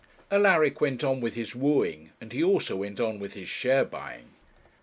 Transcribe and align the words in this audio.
Alaric 0.31 0.81
went 0.81 1.03
on 1.03 1.21
with 1.21 1.35
his 1.35 1.55
wooing, 1.55 2.09
and 2.19 2.33
he 2.33 2.43
also 2.43 2.75
went 2.75 2.99
on 2.99 3.19
with 3.19 3.35
his 3.35 3.47
share 3.49 3.85
buying. 3.85 4.29